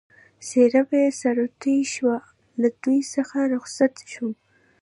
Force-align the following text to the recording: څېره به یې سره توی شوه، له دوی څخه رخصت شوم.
څېره 0.47 0.81
به 0.87 0.97
یې 1.03 1.11
سره 1.23 1.43
توی 1.61 1.79
شوه، 1.93 2.17
له 2.61 2.69
دوی 2.83 2.99
څخه 3.13 3.37
رخصت 3.53 3.93
شوم. 4.11 4.33